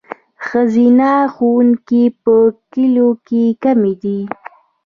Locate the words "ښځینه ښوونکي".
0.45-2.03